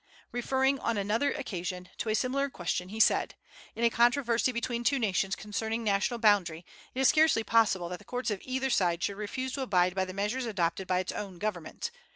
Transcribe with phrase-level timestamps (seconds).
[0.31, 3.35] Referring, on another occasion, to a similar question, he said:
[3.75, 8.05] "In a controversy between two nations concerning national boundary, it is scarcely possible that the
[8.05, 11.37] courts of either side should refuse to abide by the measures adopted by its own
[11.37, 11.91] government....